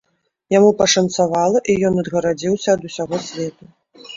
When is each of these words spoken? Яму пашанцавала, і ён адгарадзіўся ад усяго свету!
Яму 0.53 0.71
пашанцавала, 0.79 1.61
і 1.73 1.75
ён 1.91 2.01
адгарадзіўся 2.05 2.67
ад 2.77 2.81
усяго 2.91 3.21
свету! 3.29 3.63